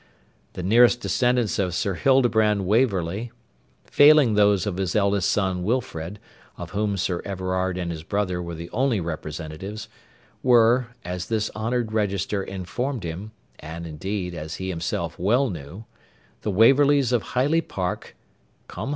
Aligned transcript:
The 0.53 0.63
nearest 0.63 0.99
descendants 0.99 1.59
of 1.59 1.75
Sir 1.75 1.93
Hildebrand 1.93 2.65
Waverley, 2.65 3.31
failing 3.83 4.33
those 4.33 4.65
of 4.65 4.77
his 4.77 4.95
eldest 4.95 5.29
son 5.29 5.61
Wilfred, 5.61 6.17
of 6.57 6.71
whom 6.71 6.97
Sir 6.97 7.21
Everard 7.23 7.77
and 7.77 7.91
his 7.91 8.01
brother 8.01 8.41
were 8.41 8.55
the 8.55 8.71
only 8.71 8.99
representatives, 8.99 9.89
were, 10.41 10.87
as 11.05 11.27
this 11.27 11.51
honoured 11.55 11.91
register 11.93 12.41
informed 12.41 13.03
him 13.03 13.31
(and, 13.59 13.85
indeed, 13.85 14.33
as 14.33 14.55
he 14.55 14.69
himself 14.69 15.19
well 15.19 15.51
knew), 15.51 15.85
the 16.41 16.49
Waverleys 16.51 17.11
of 17.11 17.21
Highley 17.35 17.61
Park, 17.61 18.15
com. 18.67 18.89